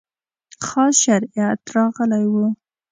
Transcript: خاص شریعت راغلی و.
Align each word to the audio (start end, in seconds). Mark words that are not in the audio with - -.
خاص 0.65 0.93
شریعت 1.05 1.59
راغلی 1.75 2.25
و. 2.31 2.33